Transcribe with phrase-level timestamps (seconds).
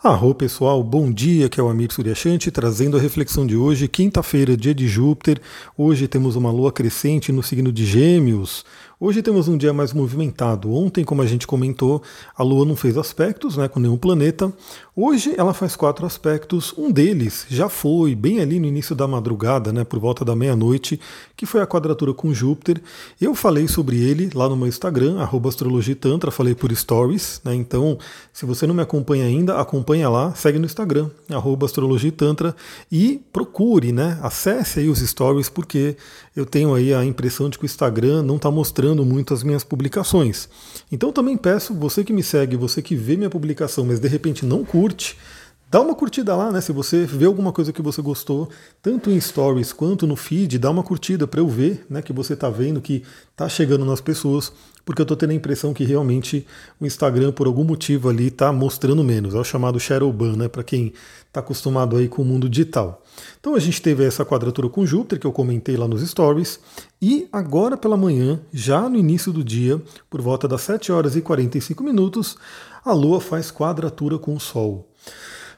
[0.00, 4.56] Arro pessoal, bom dia, que é o Amir Suryashanti trazendo a reflexão de hoje, quinta-feira,
[4.56, 5.40] dia de Júpiter.
[5.76, 8.64] Hoje temos uma lua crescente no signo de Gêmeos.
[9.00, 10.74] Hoje temos um dia mais movimentado.
[10.74, 12.02] Ontem, como a gente comentou,
[12.36, 14.52] a Lua não fez aspectos né, com nenhum planeta.
[14.96, 16.74] Hoje ela faz quatro aspectos.
[16.76, 20.98] Um deles já foi bem ali no início da madrugada, né, por volta da meia-noite,
[21.36, 22.82] que foi a quadratura com Júpiter.
[23.20, 27.40] Eu falei sobre ele lá no meu Instagram, astrologitantra, falei por stories.
[27.44, 27.98] Né, então,
[28.32, 31.08] se você não me acompanha ainda, acompanha lá, segue no Instagram,
[31.64, 32.56] astrologitantra,
[32.90, 35.96] e procure, né, acesse aí os stories, porque
[36.34, 39.64] eu tenho aí a impressão de que o Instagram não está mostrando muito as minhas
[39.64, 40.48] publicações.
[40.90, 44.44] Então também peço, você que me segue, você que vê minha publicação, mas de repente
[44.44, 45.16] não curte,
[45.70, 46.62] Dá uma curtida lá, né?
[46.62, 48.48] Se você vê alguma coisa que você gostou,
[48.80, 52.32] tanto em stories quanto no feed, dá uma curtida para eu ver, né, que você
[52.32, 54.50] está vendo que está chegando nas pessoas,
[54.82, 56.46] porque eu estou tendo a impressão que realmente
[56.80, 59.34] o Instagram por algum motivo ali está mostrando menos.
[59.34, 60.90] É o chamado shadow ban, né, para quem
[61.26, 63.04] está acostumado aí com o mundo digital.
[63.38, 66.60] Então a gente teve essa quadratura com Júpiter que eu comentei lá nos stories,
[67.02, 71.20] e agora pela manhã, já no início do dia, por volta das 7 horas e
[71.20, 72.38] 45 minutos,
[72.82, 74.88] a Lua faz quadratura com o Sol.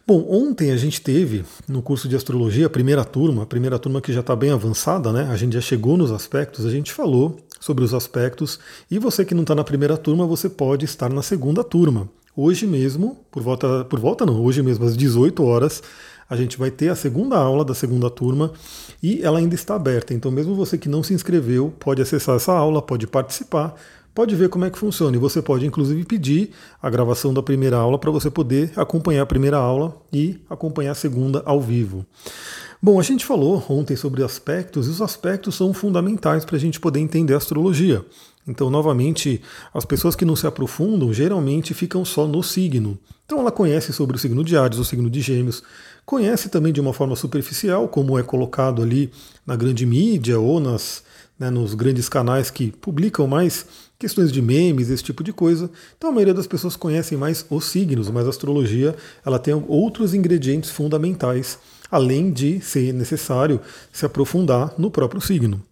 [0.07, 4.01] Bom, ontem a gente teve no curso de astrologia a primeira turma, a primeira turma
[4.01, 5.29] que já está bem avançada, né?
[5.31, 8.59] A gente já chegou nos aspectos, a gente falou sobre os aspectos,
[8.91, 12.09] e você que não está na primeira turma, você pode estar na segunda turma.
[12.35, 15.83] Hoje mesmo, por volta, por volta não, hoje mesmo às 18 horas,
[16.29, 18.53] a gente vai ter a segunda aula da segunda turma
[19.03, 20.15] e ela ainda está aberta.
[20.15, 23.75] Então, mesmo você que não se inscreveu, pode acessar essa aula, pode participar
[24.15, 25.17] pode ver como é que funciona.
[25.17, 26.51] E você pode, inclusive, pedir
[26.83, 30.95] a gravação da primeira aula para você poder acompanhar a primeira aula e acompanhar a
[30.95, 32.05] segunda ao vivo.
[32.83, 36.81] Bom, a gente falou ontem sobre aspectos, e os aspectos são fundamentais para a gente
[36.81, 38.03] poder entender a astrologia.
[38.49, 39.43] Então, novamente,
[39.75, 42.99] as pessoas que não se aprofundam geralmente ficam só no signo.
[43.27, 45.63] Então, ela conhece sobre o signo de Ares, o signo de Gêmeos,
[46.07, 49.13] conhece também de uma forma superficial, como é colocado ali
[49.47, 51.05] na grande mídia ou nas,
[51.39, 53.67] né, nos grandes canais que publicam mais
[54.01, 55.71] questões de memes, esse tipo de coisa.
[55.97, 60.15] Então a maioria das pessoas conhecem mais os signos, mas a astrologia ela tem outros
[60.15, 61.59] ingredientes fundamentais,
[61.91, 63.61] além de ser necessário
[63.93, 65.63] se aprofundar no próprio signo.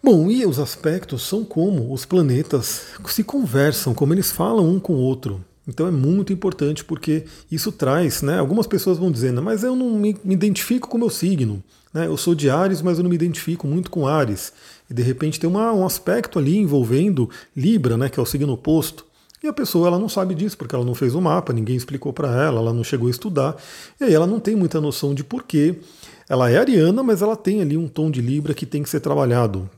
[0.00, 4.94] Bom, e os aspectos são como os planetas se conversam, como eles falam um com
[4.94, 5.44] o outro.
[5.66, 8.38] Então é muito importante porque isso traz, né?
[8.38, 11.62] Algumas pessoas vão dizendo, mas eu não me, identifico com o meu signo.
[11.92, 12.06] Né?
[12.06, 14.52] Eu sou de Ares, mas eu não me identifico muito com Ares.
[14.88, 18.52] E de repente tem uma, um aspecto ali envolvendo Libra, né, que é o signo
[18.52, 19.06] oposto.
[19.42, 22.12] E a pessoa ela não sabe disso, porque ela não fez o mapa, ninguém explicou
[22.12, 23.56] para ela, ela não chegou a estudar.
[24.00, 25.74] E aí ela não tem muita noção de porquê.
[26.28, 29.00] Ela é ariana, mas ela tem ali um tom de Libra que tem que ser
[29.00, 29.68] trabalhado.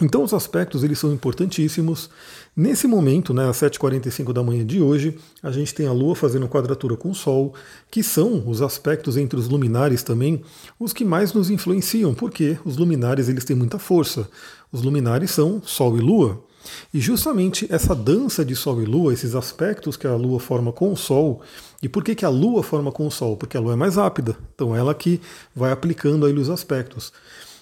[0.00, 2.10] Então os aspectos eles são importantíssimos.
[2.54, 6.48] Nesse momento, né, às 7h45 da manhã de hoje, a gente tem a Lua fazendo
[6.48, 7.54] quadratura com o Sol,
[7.90, 10.42] que são os aspectos entre os luminares também,
[10.78, 14.28] os que mais nos influenciam, porque os luminares eles têm muita força.
[14.70, 16.44] Os luminares são Sol e Lua.
[16.92, 20.92] E justamente essa dança de Sol e Lua, esses aspectos que a Lua forma com
[20.92, 21.40] o Sol,
[21.82, 23.36] e por que, que a Lua forma com o Sol?
[23.36, 25.20] Porque a Lua é mais rápida, então ela que
[25.54, 27.12] vai aplicando aí os aspectos.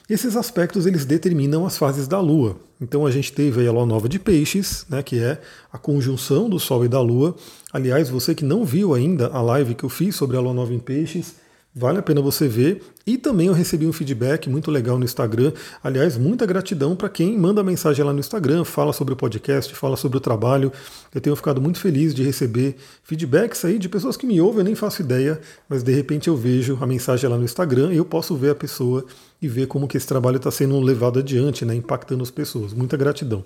[0.08, 2.58] Esses aspectos eles determinam as fases da Lua.
[2.78, 5.40] Então a gente teve a Lua Nova de Peixes, né, que é
[5.72, 7.34] a conjunção do Sol e da Lua.
[7.72, 10.74] Aliás, você que não viu ainda a live que eu fiz sobre a Lua Nova
[10.74, 11.36] em Peixes,
[11.76, 12.80] Vale a pena você ver.
[13.04, 15.52] E também eu recebi um feedback muito legal no Instagram.
[15.82, 19.96] Aliás, muita gratidão para quem manda mensagem lá no Instagram, fala sobre o podcast, fala
[19.96, 20.70] sobre o trabalho.
[21.12, 24.64] Eu tenho ficado muito feliz de receber feedbacks aí de pessoas que me ouvem, eu
[24.64, 28.04] nem faço ideia, mas de repente eu vejo a mensagem lá no Instagram e eu
[28.04, 29.04] posso ver a pessoa
[29.42, 32.72] e ver como que esse trabalho está sendo levado adiante, né, impactando as pessoas.
[32.72, 33.44] Muita gratidão.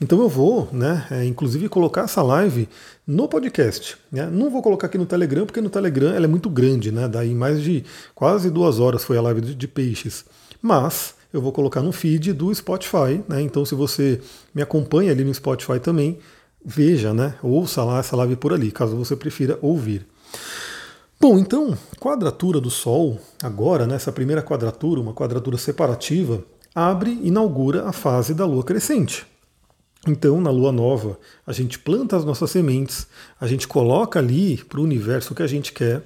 [0.00, 2.68] Então eu vou, né, é, inclusive colocar essa live
[3.06, 3.96] no podcast.
[4.10, 4.26] Né?
[4.26, 7.06] Não vou colocar aqui no Telegram, porque no Telegram ela é muito grande, né?
[7.06, 7.84] Daí mais de
[8.14, 10.24] quase duas horas foi a live de, de peixes.
[10.60, 13.40] Mas eu vou colocar no feed do Spotify, né?
[13.40, 14.20] Então se você
[14.52, 16.18] me acompanha ali no Spotify também,
[16.64, 17.36] veja, né?
[17.40, 20.06] Ouça lá essa live por ali, caso você prefira ouvir.
[21.20, 26.42] Bom, então, quadratura do Sol, agora, nessa né, primeira quadratura, uma quadratura separativa,
[26.74, 29.24] abre e inaugura a fase da Lua crescente.
[30.06, 33.06] Então, na lua nova, a gente planta as nossas sementes,
[33.40, 36.02] a gente coloca ali para o universo o que a gente quer,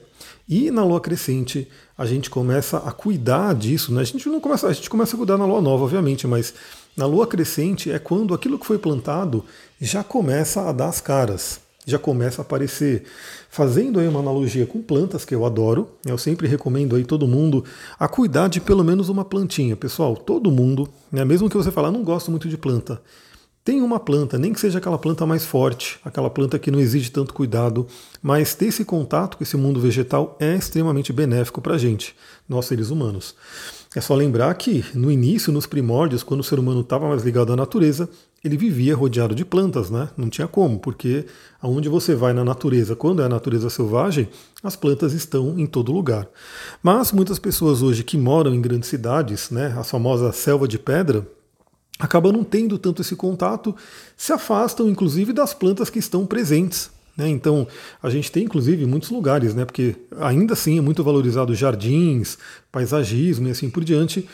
[0.48, 3.92] e na lua crescente a gente começa a cuidar disso.
[3.92, 4.00] Né?
[4.00, 6.54] A gente não começa, a gente começa a cuidar na lua nova, obviamente, mas
[6.96, 9.44] na lua crescente é quando aquilo que foi plantado
[9.80, 13.04] já começa a dar as caras, já começa a aparecer.
[13.50, 17.64] Fazendo aí uma analogia com plantas que eu adoro, eu sempre recomendo aí todo mundo
[17.98, 20.16] a cuidar de pelo menos uma plantinha, pessoal.
[20.16, 21.24] Todo mundo, né?
[21.24, 23.00] Mesmo que você falar, não gosto muito de planta
[23.68, 27.10] tem uma planta, nem que seja aquela planta mais forte, aquela planta que não exige
[27.10, 27.86] tanto cuidado,
[28.22, 32.16] mas ter esse contato com esse mundo vegetal é extremamente benéfico para a gente,
[32.48, 33.34] nós seres humanos.
[33.94, 37.52] É só lembrar que no início, nos primórdios, quando o ser humano estava mais ligado
[37.52, 38.08] à natureza,
[38.42, 40.08] ele vivia rodeado de plantas, né?
[40.16, 41.26] Não tinha como, porque
[41.60, 44.30] aonde você vai na natureza, quando é a natureza selvagem,
[44.62, 46.26] as plantas estão em todo lugar.
[46.82, 51.26] Mas muitas pessoas hoje que moram em grandes cidades, né, a famosa selva de pedra,
[51.98, 53.74] acabam não tendo tanto esse contato,
[54.16, 56.90] se afastam inclusive das plantas que estão presentes.
[57.16, 57.28] Né?
[57.28, 57.66] Então,
[58.00, 59.64] a gente tem inclusive muitos lugares, né?
[59.64, 62.38] porque ainda assim é muito valorizado jardins,
[62.70, 64.28] paisagismo e assim por diante,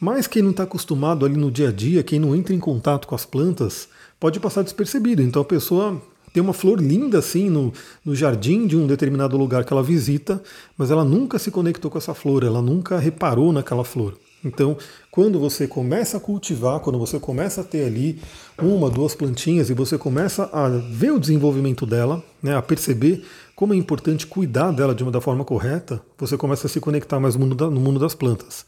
[0.00, 3.06] mas quem não está acostumado ali no dia a dia, quem não entra em contato
[3.06, 3.88] com as plantas,
[4.18, 5.20] pode passar despercebido.
[5.20, 6.00] Então a pessoa
[6.32, 7.72] tem uma flor linda assim no,
[8.04, 10.42] no jardim de um determinado lugar que ela visita,
[10.78, 14.16] mas ela nunca se conectou com essa flor, ela nunca reparou naquela flor.
[14.44, 14.76] Então,
[15.10, 18.20] quando você começa a cultivar, quando você começa a ter ali
[18.60, 23.24] uma, duas plantinhas e você começa a ver o desenvolvimento dela, né, a perceber
[23.54, 27.20] como é importante cuidar dela de uma da forma correta, você começa a se conectar
[27.20, 28.66] mais no mundo, da, no mundo das plantas.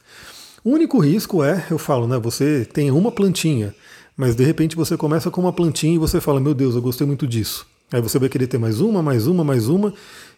[0.62, 3.74] O único risco é, eu falo, né, você tem uma plantinha,
[4.16, 7.06] mas de repente você começa com uma plantinha e você fala, meu Deus, eu gostei
[7.06, 7.66] muito disso.
[7.92, 9.92] Aí você vai querer ter mais uma, mais uma, mais uma,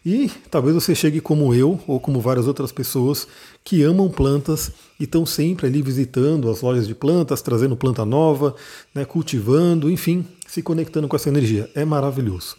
[0.09, 3.27] e talvez você chegue como eu, ou como várias outras pessoas
[3.61, 8.55] que amam plantas e estão sempre ali visitando as lojas de plantas, trazendo planta nova,
[8.95, 11.69] né, cultivando, enfim, se conectando com essa energia.
[11.75, 12.55] É maravilhoso.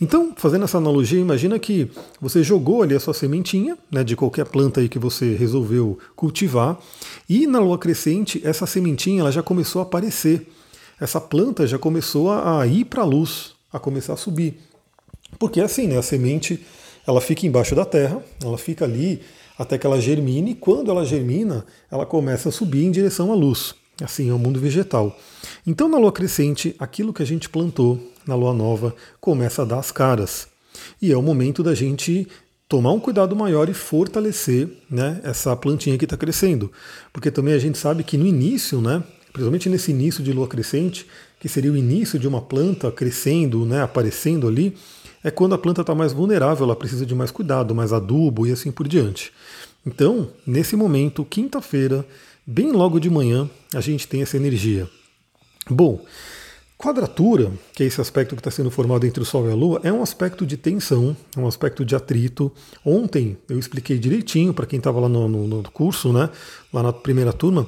[0.00, 4.46] Então, fazendo essa analogia, imagina que você jogou ali a sua sementinha, né, de qualquer
[4.46, 6.78] planta aí que você resolveu cultivar,
[7.28, 10.50] e na lua crescente, essa sementinha ela já começou a aparecer.
[10.98, 14.58] Essa planta já começou a ir para a luz, a começar a subir.
[15.38, 16.64] Porque assim, né, a semente
[17.06, 19.20] ela fica embaixo da terra, ela fica ali
[19.58, 23.34] até que ela germine, e quando ela germina, ela começa a subir em direção à
[23.34, 23.74] luz.
[24.02, 25.16] Assim é o mundo vegetal.
[25.66, 29.78] Então, na lua crescente, aquilo que a gente plantou na lua nova começa a dar
[29.78, 30.48] as caras.
[31.00, 32.28] E é o momento da gente
[32.68, 36.70] tomar um cuidado maior e fortalecer né, essa plantinha que está crescendo.
[37.12, 41.06] Porque também a gente sabe que no início, né, principalmente nesse início de lua crescente,
[41.40, 44.76] que seria o início de uma planta crescendo, né, aparecendo ali,
[45.26, 48.52] é quando a planta está mais vulnerável, ela precisa de mais cuidado, mais adubo e
[48.52, 49.32] assim por diante.
[49.84, 52.06] Então, nesse momento, quinta-feira,
[52.46, 54.88] bem logo de manhã, a gente tem essa energia.
[55.68, 56.00] Bom,
[56.78, 59.80] quadratura, que é esse aspecto que está sendo formado entre o Sol e a Lua,
[59.82, 62.52] é um aspecto de tensão, é um aspecto de atrito.
[62.84, 66.30] Ontem eu expliquei direitinho para quem estava lá no, no, no curso, né,
[66.72, 67.66] lá na primeira turma,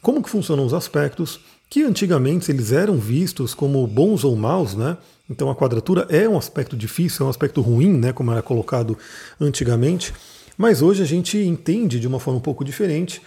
[0.00, 4.98] como que funcionam os aspectos, que antigamente eles eram vistos como bons ou maus, né?
[5.32, 8.98] Então a quadratura é um aspecto difícil, é um aspecto ruim, né, como era colocado
[9.40, 10.12] antigamente,
[10.58, 13.22] mas hoje a gente entende de uma forma um pouco diferente,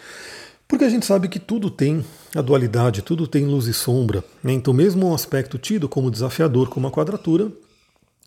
[0.67, 2.05] porque a gente sabe que tudo tem
[2.35, 4.23] a dualidade, tudo tem luz e sombra.
[4.43, 4.53] Né?
[4.53, 7.51] Então, mesmo um aspecto tido como desafiador, como a quadratura,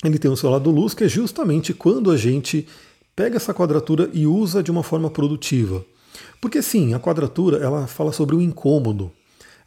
[0.05, 2.67] ele tem o seu lado luz, que é justamente quando a gente
[3.15, 5.85] pega essa quadratura e usa de uma forma produtiva.
[6.41, 9.11] Porque sim, a quadratura ela fala sobre o incômodo,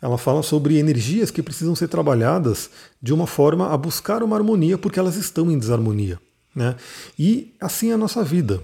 [0.01, 2.69] ela fala sobre energias que precisam ser trabalhadas
[3.01, 6.19] de uma forma a buscar uma harmonia, porque elas estão em desarmonia.
[6.55, 6.75] Né?
[7.17, 8.61] E assim é a nossa vida.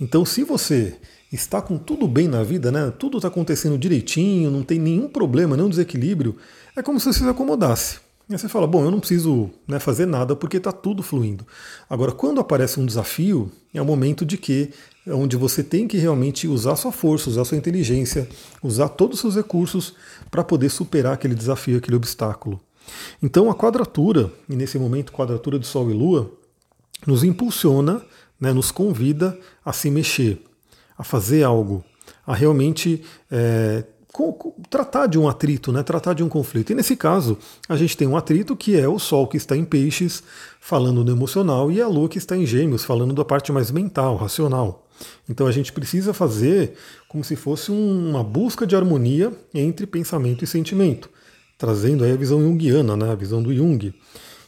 [0.00, 0.96] Então, se você
[1.32, 2.92] está com tudo bem na vida, né?
[2.98, 6.36] tudo está acontecendo direitinho, não tem nenhum problema, nenhum desequilíbrio,
[6.76, 7.98] é como se você se acomodasse.
[8.28, 11.44] E você fala, bom, eu não preciso né, fazer nada porque está tudo fluindo.
[11.88, 14.70] Agora, quando aparece um desafio, é o momento de que
[15.06, 18.28] onde você tem que realmente usar sua força, usar sua inteligência,
[18.62, 19.94] usar todos os seus recursos
[20.30, 22.60] para poder superar aquele desafio, aquele obstáculo.
[23.22, 26.30] Então a quadratura, e nesse momento quadratura de Sol e Lua,
[27.06, 28.02] nos impulsiona,
[28.38, 30.42] né, nos convida a se mexer,
[30.96, 31.84] a fazer algo,
[32.26, 33.84] a realmente é,
[34.68, 36.72] tratar de um atrito, né, tratar de um conflito.
[36.72, 37.38] E nesse caso,
[37.68, 40.22] a gente tem um atrito que é o Sol que está em peixes,
[40.60, 44.16] falando no emocional, e a Lua que está em gêmeos, falando da parte mais mental,
[44.16, 44.86] racional.
[45.28, 46.74] Então a gente precisa fazer
[47.08, 51.08] como se fosse uma busca de harmonia entre pensamento e sentimento,
[51.58, 53.94] trazendo aí a visão junguiana, né, a visão do Jung.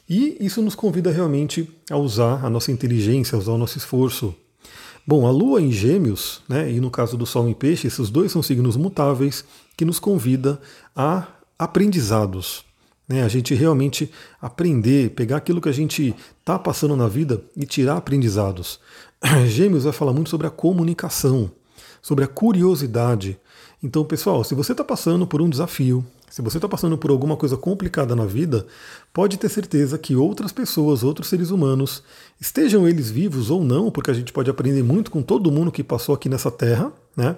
[0.09, 4.35] E isso nos convida realmente a usar a nossa inteligência, a usar o nosso esforço.
[5.07, 8.31] Bom, a Lua em Gêmeos, né, e no caso do Sol em Peixe, esses dois
[8.31, 9.45] são signos mutáveis
[9.77, 10.61] que nos convida
[10.95, 11.27] a
[11.59, 12.65] aprendizados.
[13.09, 17.67] Né, a gente realmente aprender, pegar aquilo que a gente está passando na vida e
[17.67, 18.79] tirar aprendizados.
[19.47, 21.51] Gêmeos vai falar muito sobre a comunicação,
[22.01, 23.39] sobre a curiosidade.
[23.83, 27.37] Então, pessoal, se você está passando por um desafio, se você está passando por alguma
[27.37, 28.67] coisa complicada na vida,
[29.13, 32.03] pode ter certeza que outras pessoas, outros seres humanos,
[32.41, 35.85] estejam eles vivos ou não, porque a gente pode aprender muito com todo mundo que
[35.85, 37.37] passou aqui nessa terra, né?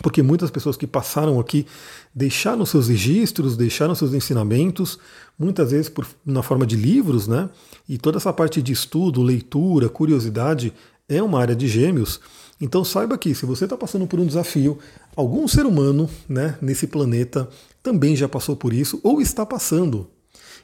[0.00, 1.66] porque muitas pessoas que passaram aqui
[2.14, 4.98] deixaram seus registros, deixaram seus ensinamentos,
[5.38, 7.50] muitas vezes por, na forma de livros, né?
[7.88, 10.72] E toda essa parte de estudo, leitura, curiosidade
[11.08, 12.20] é uma área de gêmeos.
[12.60, 14.78] Então saiba que se você está passando por um desafio,
[15.16, 17.48] algum ser humano né, nesse planeta
[17.82, 20.08] também já passou por isso ou está passando.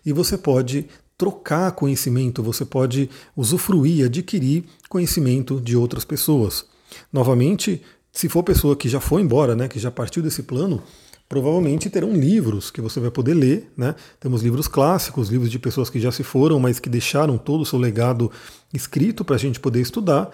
[0.06, 6.64] E você pode trocar conhecimento, você pode usufruir, adquirir conhecimento de outras pessoas.
[7.12, 10.82] Novamente, se for pessoa que já foi embora, né, que já partiu desse plano,
[11.28, 13.70] provavelmente terão livros que você vai poder ler.
[13.76, 13.94] Né?
[14.18, 17.66] Temos livros clássicos, livros de pessoas que já se foram, mas que deixaram todo o
[17.66, 18.30] seu legado
[18.72, 20.30] escrito para a gente poder estudar.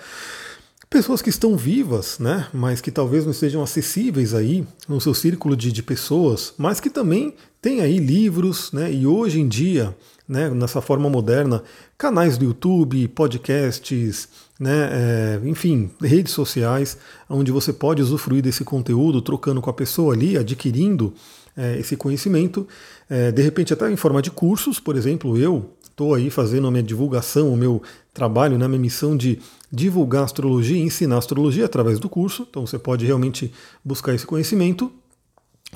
[0.88, 5.56] Pessoas que estão vivas, né, mas que talvez não estejam acessíveis aí no seu círculo
[5.56, 9.96] de, de pessoas, mas que também tem aí livros, né, e hoje em dia,
[10.28, 11.64] né, nessa forma moderna,
[11.98, 14.28] canais do YouTube, podcasts,
[14.64, 16.96] né, é, enfim, redes sociais,
[17.28, 21.12] onde você pode usufruir desse conteúdo, trocando com a pessoa ali, adquirindo
[21.54, 22.66] é, esse conhecimento,
[23.10, 26.70] é, de repente até em forma de cursos, por exemplo, eu estou aí fazendo a
[26.70, 27.82] minha divulgação, o meu
[28.14, 29.38] trabalho, né, minha missão de
[29.70, 33.52] divulgar astrologia e ensinar astrologia através do curso, então você pode realmente
[33.84, 34.90] buscar esse conhecimento.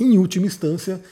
[0.01, 1.03] Em última instância,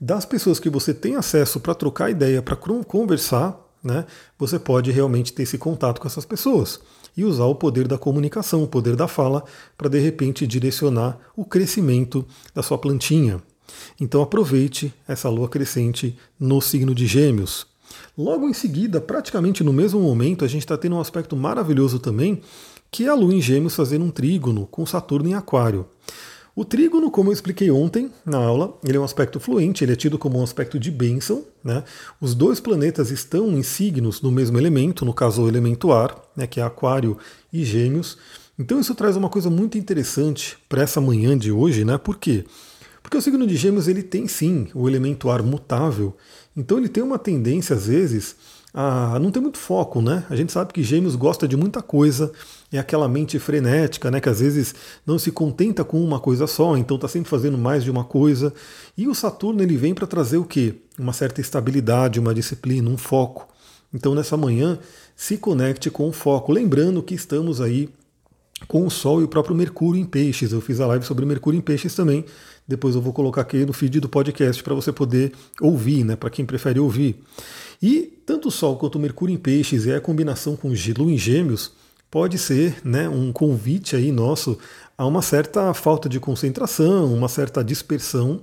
[0.00, 4.04] das pessoas que você tem acesso para trocar ideia, para conversar, né,
[4.38, 6.80] você pode realmente ter esse contato com essas pessoas
[7.16, 9.44] e usar o poder da comunicação, o poder da fala,
[9.76, 13.42] para de repente direcionar o crescimento da sua plantinha.
[14.00, 17.66] Então aproveite essa lua crescente no signo de Gêmeos.
[18.16, 22.42] Logo em seguida, praticamente no mesmo momento, a gente está tendo um aspecto maravilhoso também,
[22.90, 25.86] que é a lua em Gêmeos fazendo um trígono com Saturno em Aquário.
[26.56, 29.96] O trígono, como eu expliquei ontem na aula, ele é um aspecto fluente, ele é
[29.96, 31.44] tido como um aspecto de bênção.
[31.62, 31.84] Né?
[32.18, 36.46] Os dois planetas estão em signos no mesmo elemento, no caso o elemento ar, né,
[36.46, 37.18] que é Aquário
[37.52, 38.16] e Gêmeos.
[38.58, 41.98] Então isso traz uma coisa muito interessante para essa manhã de hoje, né?
[41.98, 42.46] Por quê?
[43.02, 46.16] Porque o signo de Gêmeos ele tem sim o elemento ar mutável,
[46.56, 48.34] então ele tem uma tendência às vezes
[48.72, 50.24] a não ter muito foco, né?
[50.30, 52.32] A gente sabe que Gêmeos gosta de muita coisa,
[52.72, 54.20] é aquela mente frenética, né?
[54.20, 54.74] Que às vezes
[55.06, 58.52] não se contenta com uma coisa só, então está sempre fazendo mais de uma coisa.
[58.96, 60.74] E o Saturno ele vem para trazer o quê?
[60.98, 63.48] Uma certa estabilidade, uma disciplina, um foco.
[63.94, 64.78] Então nessa manhã
[65.14, 67.88] se conecte com o foco, lembrando que estamos aí
[68.66, 70.52] com o Sol e o próprio Mercúrio em Peixes.
[70.52, 72.24] Eu fiz a live sobre Mercúrio em Peixes também.
[72.66, 76.16] Depois eu vou colocar aqui no feed do podcast para você poder ouvir, né?
[76.16, 77.22] Para quem prefere ouvir.
[77.80, 81.18] E tanto o Sol quanto o Mercúrio em Peixes e a combinação com Lua em
[81.18, 81.72] Gêmeos
[82.16, 84.56] pode ser né, um convite aí nosso
[84.96, 88.40] a uma certa falta de concentração, uma certa dispersão.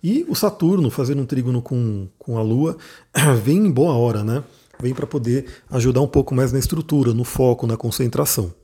[0.00, 2.76] E o Saturno fazendo um trígono com, com a Lua
[3.42, 4.44] vem em boa hora, né?
[4.78, 8.54] Vem para poder ajudar um pouco mais na estrutura, no foco, na concentração.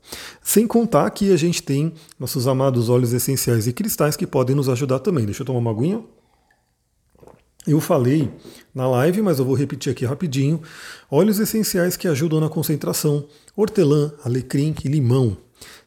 [0.41, 4.69] Sem contar que a gente tem nossos amados óleos essenciais e cristais que podem nos
[4.69, 5.25] ajudar também.
[5.25, 6.01] Deixa eu tomar uma aguinha.
[7.65, 8.29] Eu falei
[8.75, 10.61] na live, mas eu vou repetir aqui rapidinho.
[11.09, 15.37] Óleos essenciais que ajudam na concentração: hortelã, alecrim e limão.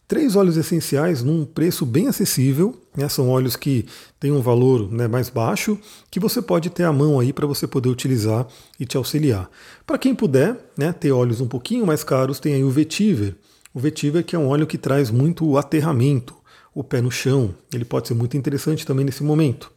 [0.09, 3.09] Três óleos essenciais num preço bem acessível, né?
[3.09, 3.85] são óleos que
[4.21, 5.77] têm um valor né, mais baixo,
[6.09, 8.47] que você pode ter à mão aí para você poder utilizar
[8.79, 9.51] e te auxiliar.
[9.85, 13.35] Para quem puder né, ter óleos um pouquinho mais caros, tem aí o vetiver.
[13.75, 16.37] O vetiver que é um óleo que traz muito aterramento,
[16.73, 17.53] o pé no chão.
[17.75, 19.73] Ele pode ser muito interessante também nesse momento.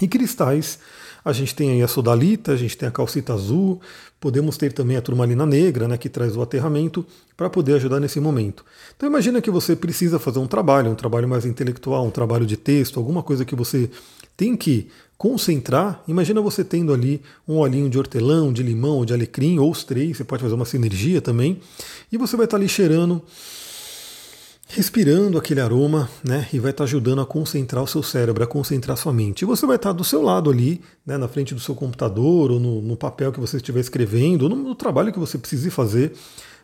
[0.00, 0.78] E cristais
[1.24, 3.80] a gente tem aí a sodalita, a gente tem a calcita azul,
[4.20, 8.20] podemos ter também a turmalina negra, né, que traz o aterramento, para poder ajudar nesse
[8.20, 8.62] momento.
[8.94, 12.58] Então imagina que você precisa fazer um trabalho, um trabalho mais intelectual, um trabalho de
[12.58, 13.88] texto, alguma coisa que você
[14.36, 16.02] tem que concentrar.
[16.06, 20.18] Imagina você tendo ali um olhinho de hortelã, de limão, de alecrim, ou os três,
[20.18, 21.58] você pode fazer uma sinergia também,
[22.12, 23.22] e você vai estar ali cheirando
[24.74, 28.96] respirando aquele aroma, né, e vai estar ajudando a concentrar o seu cérebro, a concentrar
[28.96, 29.42] sua mente.
[29.42, 32.58] E você vai estar do seu lado ali, né, na frente do seu computador, ou
[32.58, 36.12] no, no papel que você estiver escrevendo, ou no, no, trabalho que você precise fazer,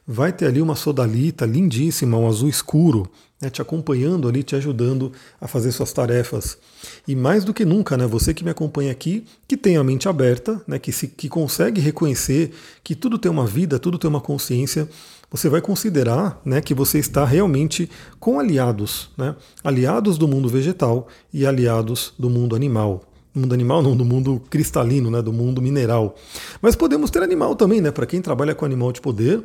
[0.04, 3.08] vai ter ali uma sodalita lindíssima, um azul escuro,
[3.40, 6.58] né, te acompanhando ali, te ajudando a fazer suas tarefas.
[7.06, 10.08] E mais do que nunca, né, você que me acompanha aqui, que tem a mente
[10.08, 12.50] aberta, né, que, se, que consegue reconhecer
[12.82, 14.88] que tudo tem uma vida, tudo tem uma consciência,
[15.30, 21.06] você vai considerar né, que você está realmente com aliados, né, aliados do mundo vegetal
[21.32, 23.04] e aliados do mundo animal.
[23.32, 26.16] Do mundo animal não, do mundo cristalino, né, do mundo mineral.
[26.60, 27.92] Mas podemos ter animal também, né?
[27.92, 29.44] Para quem trabalha com animal de poder,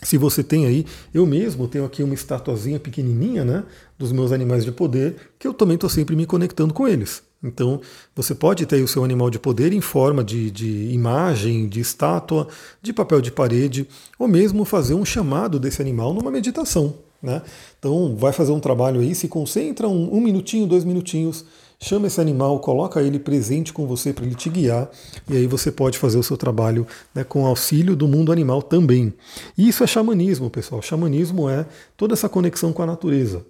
[0.00, 3.64] se você tem aí, eu mesmo tenho aqui uma estatuazinha pequenininha, né,
[3.98, 7.22] dos meus animais de poder, que eu também estou sempre me conectando com eles.
[7.42, 7.80] Então,
[8.14, 12.46] você pode ter o seu animal de poder em forma de, de imagem, de estátua,
[12.82, 16.94] de papel de parede, ou mesmo fazer um chamado desse animal numa meditação.
[17.22, 17.42] Né?
[17.78, 21.44] Então vai fazer um trabalho aí, se concentra um, um minutinho, dois minutinhos,
[21.78, 24.88] chama esse animal, coloca ele presente com você para ele te guiar,
[25.28, 29.12] e aí você pode fazer o seu trabalho né, com auxílio do mundo animal também.
[29.56, 30.80] E isso é xamanismo, pessoal.
[30.80, 31.66] Xamanismo é
[31.96, 33.44] toda essa conexão com a natureza.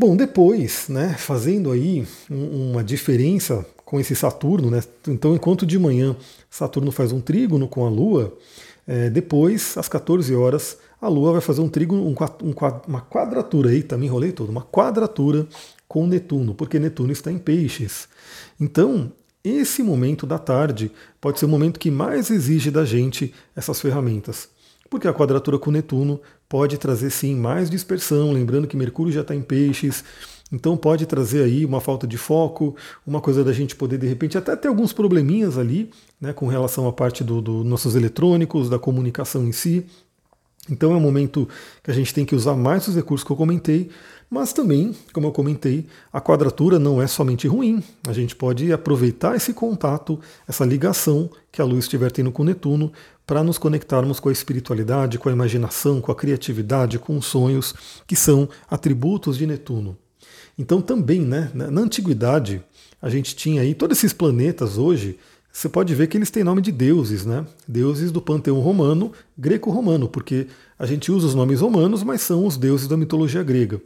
[0.00, 6.16] Bom, depois, né, fazendo aí uma diferença com esse Saturno, né, então enquanto de manhã
[6.48, 8.34] Saturno faz um trígono com a Lua,
[8.86, 12.54] é, depois, às 14 horas, a Lua vai fazer um trígono, um, um,
[12.88, 15.46] uma quadratura, aí, me enrolei todo, uma quadratura
[15.86, 18.08] com Netuno, porque Netuno está em peixes.
[18.58, 19.12] Então,
[19.44, 20.90] esse momento da tarde
[21.20, 24.48] pode ser o momento que mais exige da gente essas ferramentas.
[24.90, 29.34] Porque a quadratura com Netuno pode trazer sim mais dispersão, lembrando que Mercúrio já está
[29.34, 30.04] em peixes,
[30.52, 32.74] então pode trazer aí uma falta de foco,
[33.06, 36.88] uma coisa da gente poder de repente até ter alguns probleminhas ali, né, com relação
[36.88, 39.86] à parte dos do nossos eletrônicos, da comunicação em si.
[40.68, 41.48] Então é um momento
[41.82, 43.90] que a gente tem que usar mais os recursos que eu comentei,
[44.28, 47.82] mas também, como eu comentei, a quadratura não é somente ruim.
[48.06, 52.92] A gente pode aproveitar esse contato, essa ligação que a luz estiver tendo com Netuno,
[53.26, 57.74] para nos conectarmos com a espiritualidade, com a imaginação, com a criatividade, com os sonhos,
[58.06, 59.96] que são atributos de Netuno.
[60.58, 62.62] Então também, né, na antiguidade,
[63.00, 65.18] a gente tinha aí todos esses planetas hoje,
[65.52, 67.44] você pode ver que eles têm nome de deuses, né?
[67.66, 70.46] Deuses do panteão romano, greco-romano, porque
[70.78, 73.80] a gente usa os nomes romanos, mas são os deuses da mitologia grega.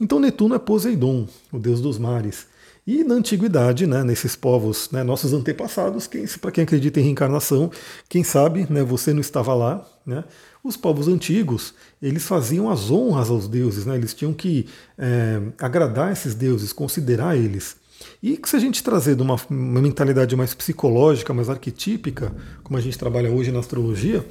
[0.00, 2.46] Então Netuno é Poseidon, o deus dos mares.
[2.86, 6.08] E na antiguidade, né, nesses povos, né, nossos antepassados,
[6.40, 7.70] para quem acredita em reencarnação,
[8.08, 10.24] quem sabe, né, você não estava lá, né,
[10.64, 14.66] os povos antigos, eles faziam as honras aos deuses, né, eles tinham que
[14.98, 17.76] é, agradar esses deuses, considerar eles.
[18.22, 22.78] E que se a gente trazer de uma, uma mentalidade mais psicológica, mais arquetípica, como
[22.78, 24.26] a gente trabalha hoje na astrologia,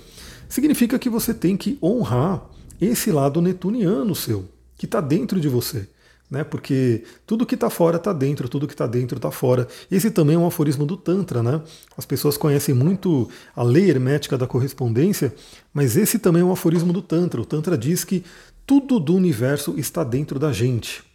[0.47, 2.43] significa que você tem que honrar
[2.79, 4.45] esse lado netuniano seu,
[4.77, 5.87] que está dentro de você.
[6.29, 6.43] Né?
[6.43, 9.67] Porque tudo que está fora está dentro, tudo que está dentro está fora.
[9.89, 11.41] Esse também é um aforismo do Tantra.
[11.41, 11.59] Né?
[11.97, 15.33] As pessoas conhecem muito a lei hermética da correspondência,
[15.73, 17.41] mas esse também é um aforismo do Tantra.
[17.41, 18.23] O Tantra diz que
[18.65, 21.08] tudo do universo está dentro da gente.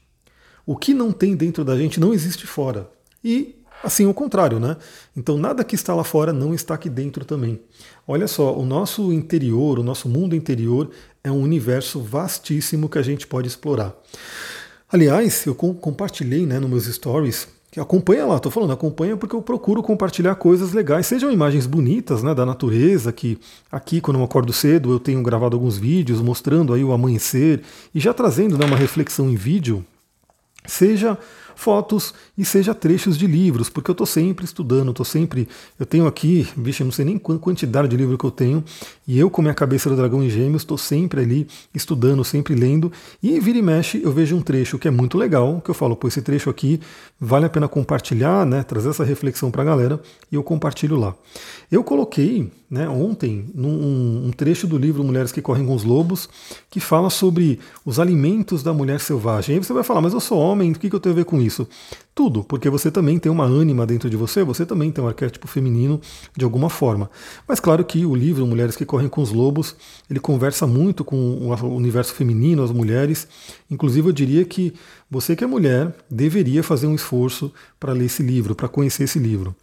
[0.66, 2.90] O que não tem dentro da gente não existe fora.
[3.22, 4.76] E assim o contrário, né?
[5.16, 7.60] Então nada que está lá fora não está aqui dentro também.
[8.06, 10.90] Olha só, o nosso interior, o nosso mundo interior
[11.22, 13.94] é um universo vastíssimo que a gente pode explorar.
[14.90, 17.48] Aliás, eu compartilhei né, nos meus stories
[17.80, 22.34] acompanha lá, estou falando, acompanha porque eu procuro compartilhar coisas legais, sejam imagens bonitas né,
[22.34, 23.38] da natureza, que
[23.70, 27.62] aqui quando eu acordo cedo eu tenho gravado alguns vídeos mostrando aí o amanhecer
[27.94, 29.84] e já trazendo né, uma reflexão em vídeo
[30.66, 31.18] seja
[31.56, 35.48] fotos e seja trechos de livros, porque eu estou sempre estudando, estou sempre.
[35.78, 38.64] Eu tenho aqui, bicho, eu não sei nem quantidade de livro que eu tenho,
[39.06, 42.92] e eu, com minha cabeça do dragão em gêmeos, estou sempre ali estudando, sempre lendo,
[43.22, 45.96] e vira e mexe eu vejo um trecho que é muito legal, que eu falo,
[45.96, 46.80] pô, esse trecho aqui
[47.20, 51.14] vale a pena compartilhar, né, trazer essa reflexão para a galera, e eu compartilho lá.
[51.70, 56.28] Eu coloquei né, ontem num, um trecho do livro Mulheres que Correm com os Lobos,
[56.68, 59.54] que fala sobre os alimentos da mulher selvagem.
[59.54, 61.24] Aí você vai falar, mas eu sou homem, o que, que eu tenho a ver
[61.24, 61.68] com isso?
[62.14, 65.48] Tudo, porque você também tem uma ânima dentro de você, você também tem um arquétipo
[65.48, 66.00] feminino
[66.36, 67.10] de alguma forma.
[67.46, 69.74] Mas claro que o livro Mulheres que Correm com os Lobos,
[70.08, 73.26] ele conversa muito com o universo feminino, as mulheres.
[73.70, 74.72] Inclusive eu diria que
[75.10, 79.18] você que é mulher deveria fazer um esforço para ler esse livro, para conhecer esse
[79.18, 79.54] livro.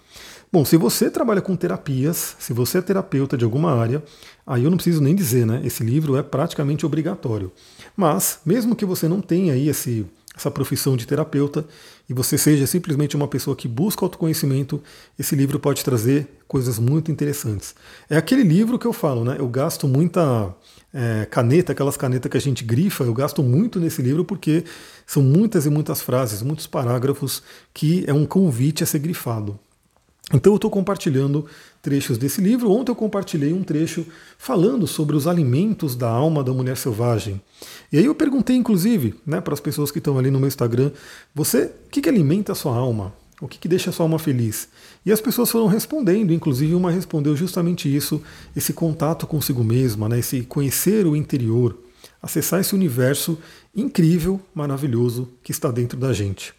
[0.54, 4.04] Bom, se você trabalha com terapias, se você é terapeuta de alguma área,
[4.46, 5.62] aí eu não preciso nem dizer, né?
[5.64, 7.54] Esse livro é praticamente obrigatório.
[7.96, 11.66] Mas, mesmo que você não tenha aí esse, essa profissão de terapeuta
[12.10, 14.82] e você seja simplesmente uma pessoa que busca autoconhecimento,
[15.18, 17.76] esse livro pode trazer coisas muito interessantes.
[18.10, 19.36] É aquele livro que eu falo, né?
[19.40, 20.54] Eu gasto muita
[20.94, 24.64] é, caneta, aquelas canetas que a gente grifa, eu gasto muito nesse livro porque
[25.06, 29.60] são muitas e muitas frases, muitos parágrafos que é um convite a ser grifado.
[30.34, 31.46] Então eu estou compartilhando
[31.82, 32.72] trechos desse livro.
[32.72, 34.06] Ontem eu compartilhei um trecho
[34.38, 37.42] falando sobre os alimentos da alma da mulher selvagem.
[37.92, 40.92] E aí eu perguntei, inclusive, né, para as pessoas que estão ali no meu Instagram,
[41.36, 43.14] você, o que, que alimenta a sua alma?
[43.42, 44.70] O que, que deixa a sua alma feliz?
[45.06, 48.22] E as pessoas foram respondendo, inclusive uma respondeu justamente isso,
[48.56, 51.76] esse contato consigo mesma, né, esse conhecer o interior,
[52.22, 53.38] acessar esse universo
[53.76, 56.54] incrível, maravilhoso que está dentro da gente.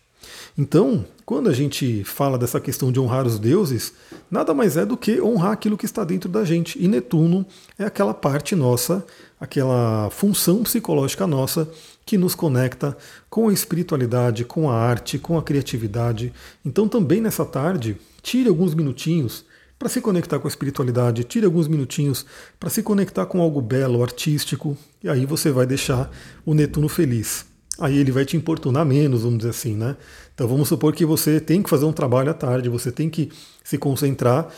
[0.56, 3.92] Então, quando a gente fala dessa questão de honrar os deuses,
[4.30, 6.82] nada mais é do que honrar aquilo que está dentro da gente.
[6.82, 7.46] E Netuno
[7.78, 9.04] é aquela parte nossa,
[9.40, 11.68] aquela função psicológica nossa
[12.04, 12.96] que nos conecta
[13.30, 16.32] com a espiritualidade, com a arte, com a criatividade.
[16.64, 19.44] Então, também nessa tarde, tire alguns minutinhos
[19.78, 22.24] para se conectar com a espiritualidade, tire alguns minutinhos
[22.60, 26.08] para se conectar com algo belo, artístico, e aí você vai deixar
[26.46, 27.51] o Netuno feliz.
[27.82, 29.96] Aí ele vai te importunar menos, vamos dizer assim, né?
[30.32, 33.28] Então vamos supor que você tem que fazer um trabalho à tarde, você tem que
[33.64, 34.48] se concentrar.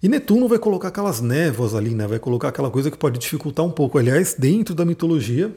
[0.00, 2.06] E Netuno vai colocar aquelas névoas ali, né?
[2.06, 3.98] Vai colocar aquela coisa que pode dificultar um pouco.
[3.98, 5.52] Aliás, dentro da mitologia,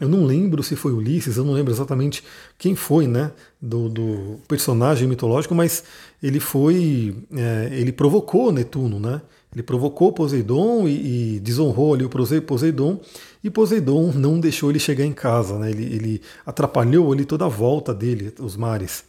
[0.00, 2.22] eu não lembro se foi Ulisses, eu não lembro exatamente
[2.56, 5.82] quem foi, né, do, do personagem mitológico, mas
[6.22, 9.20] ele foi, é, ele provocou Netuno, né?
[9.56, 12.10] Ele provocou Poseidon e, e, desonrou ali o
[12.42, 13.00] Poseidon,
[13.42, 15.70] e Poseidon não deixou ele chegar em casa, né?
[15.70, 19.04] Ele, ele atrapalhou ali toda a volta dele, os mares.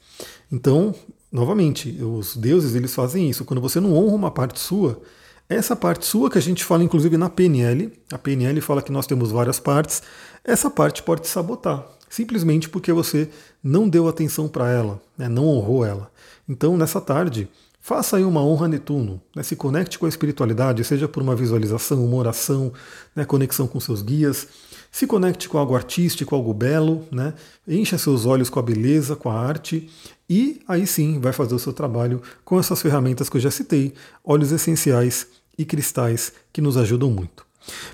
[0.49, 0.95] Então,
[1.29, 3.43] novamente, os deuses eles fazem isso.
[3.43, 5.01] Quando você não honra uma parte sua,
[5.49, 9.05] essa parte sua que a gente fala inclusive na PNL, a PNL fala que nós
[9.05, 10.01] temos várias partes,
[10.45, 13.27] essa parte pode te sabotar, simplesmente porque você
[13.61, 16.09] não deu atenção para ela, né, não honrou ela.
[16.47, 21.07] Então, nessa tarde, faça aí uma honra Netuno, né, se conecte com a espiritualidade, seja
[21.07, 22.73] por uma visualização, uma oração,
[23.15, 24.47] né, conexão com seus guias,
[24.91, 27.33] se conecte com algo artístico, algo belo, né,
[27.67, 29.89] encha seus olhos com a beleza, com a arte,
[30.29, 33.93] e aí sim vai fazer o seu trabalho com essas ferramentas que eu já citei,
[34.23, 37.47] óleos essenciais e cristais que nos ajudam muito.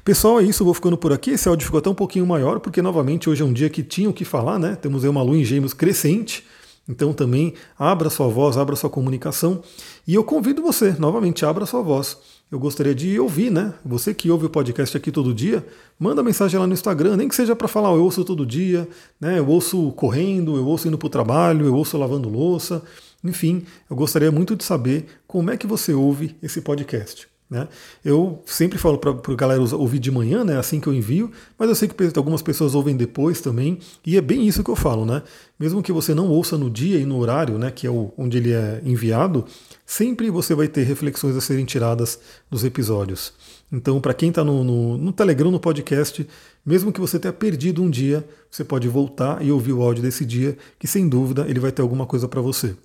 [0.04, 1.32] Pessoal, é isso, vou ficando por aqui.
[1.32, 4.10] Esse áudio ficou até um pouquinho maior, porque novamente hoje é um dia que tinha
[4.10, 4.76] o que falar, né?
[4.76, 6.46] Temos aí uma lua em gêmeos crescente,
[6.88, 9.62] então também abra sua voz, abra sua comunicação.
[10.06, 12.18] E eu convido você, novamente, abra sua voz.
[12.52, 13.74] Eu gostaria de ouvir, né?
[13.84, 15.66] Você que ouve o podcast aqui todo dia,
[15.98, 18.88] manda mensagem lá no Instagram, nem que seja para falar, eu ouço todo dia,
[19.20, 19.40] né?
[19.40, 22.84] Eu ouço correndo, eu ouço indo para o trabalho, eu ouço lavando louça.
[23.24, 27.33] Enfim, eu gostaria muito de saber como é que você ouve esse podcast.
[27.54, 27.68] Né?
[28.04, 31.70] Eu sempre falo para a galera ouvir de manhã, né, assim que eu envio, mas
[31.70, 35.06] eu sei que algumas pessoas ouvem depois também, e é bem isso que eu falo,
[35.06, 35.22] né?
[35.60, 38.38] Mesmo que você não ouça no dia e no horário, né, que é o, onde
[38.38, 39.46] ele é enviado,
[39.86, 43.32] sempre você vai ter reflexões a serem tiradas dos episódios.
[43.72, 46.28] Então, para quem está no, no, no Telegram, no podcast,
[46.66, 50.26] mesmo que você tenha perdido um dia, você pode voltar e ouvir o áudio desse
[50.26, 52.76] dia, que sem dúvida ele vai ter alguma coisa para você.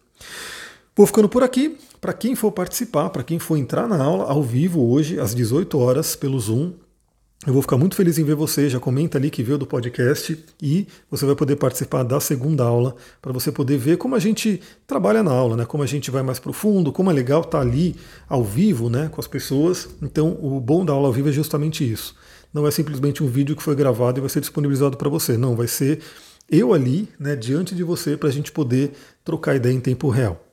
[0.94, 1.78] Vou ficando por aqui.
[2.00, 5.78] Para quem for participar, para quem for entrar na aula ao vivo hoje, às 18
[5.78, 6.72] horas, pelo Zoom,
[7.46, 8.68] eu vou ficar muito feliz em ver você.
[8.68, 12.96] Já comenta ali que veio do podcast e você vai poder participar da segunda aula
[13.22, 15.64] para você poder ver como a gente trabalha na aula, né?
[15.64, 17.94] Como a gente vai mais profundo, como é legal estar tá ali
[18.28, 19.88] ao vivo, né, com as pessoas.
[20.02, 22.14] Então, o bom da aula ao vivo é justamente isso.
[22.52, 25.36] Não é simplesmente um vídeo que foi gravado e vai ser disponibilizado para você.
[25.36, 26.00] Não, vai ser
[26.50, 28.92] eu ali, né, diante de você para a gente poder
[29.24, 30.47] trocar ideia em tempo real.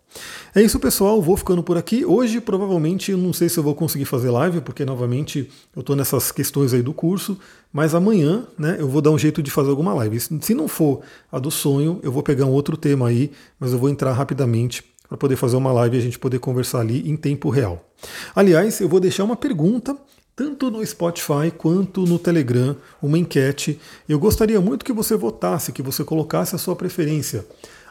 [0.54, 1.22] É isso, pessoal.
[1.22, 2.06] Vou ficando por aqui.
[2.06, 5.96] Hoje, provavelmente, eu não sei se eu vou conseguir fazer live, porque novamente eu estou
[5.96, 7.38] nessas questões aí do curso.
[7.72, 10.20] Mas amanhã, né, eu vou dar um jeito de fazer alguma live.
[10.20, 11.02] Se não for
[11.32, 14.84] a do sonho, eu vou pegar um outro tema aí, mas eu vou entrar rapidamente
[15.08, 17.88] para poder fazer uma live e a gente poder conversar ali em tempo real.
[18.36, 19.96] Aliás, eu vou deixar uma pergunta
[20.36, 23.80] tanto no Spotify quanto no Telegram, uma enquete.
[24.08, 27.46] Eu gostaria muito que você votasse, que você colocasse a sua preferência.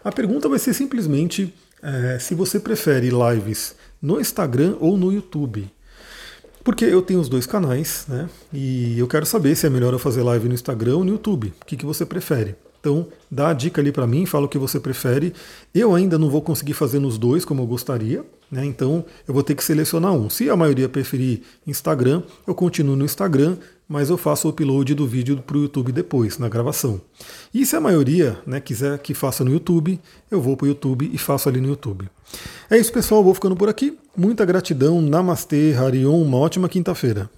[0.05, 5.71] A pergunta vai ser simplesmente é, se você prefere lives no Instagram ou no YouTube.
[6.65, 8.29] Porque eu tenho os dois canais, né?
[8.51, 11.53] E eu quero saber se é melhor eu fazer live no Instagram ou no YouTube.
[11.61, 12.57] O que, que você prefere?
[12.81, 15.35] Então, dá a dica ali para mim, fala o que você prefere.
[15.75, 18.65] Eu ainda não vou conseguir fazer nos dois como eu gostaria, né?
[18.65, 20.31] Então, eu vou ter que selecionar um.
[20.31, 23.57] Se a maioria preferir Instagram, eu continuo no Instagram,
[23.89, 27.01] mas eu faço o upload do vídeo para o YouTube depois, na gravação.
[27.53, 31.11] E se a maioria né, quiser que faça no YouTube, eu vou para o YouTube
[31.13, 32.09] e faço ali no YouTube.
[32.71, 33.23] É isso, pessoal.
[33.23, 33.97] Vou ficando por aqui.
[34.17, 35.01] Muita gratidão.
[35.01, 36.23] Namastê, Harion.
[36.23, 37.31] Uma ótima quinta-feira.